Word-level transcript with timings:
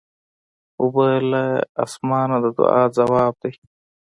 اوبه 0.81 1.07
له 1.31 1.43
اسمانه 1.83 2.37
د 2.43 2.45
دعا 2.57 2.83
ځواب 2.97 3.33
دی. 3.41 3.53